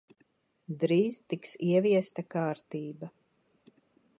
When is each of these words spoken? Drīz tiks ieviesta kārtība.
Drīz 0.83 1.19
tiks 1.33 1.53
ieviesta 1.67 2.25
kārtība. 2.37 3.11